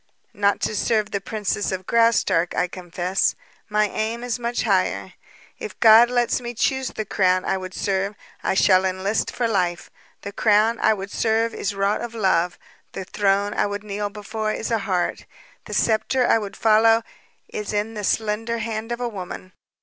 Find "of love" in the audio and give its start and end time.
12.01-12.57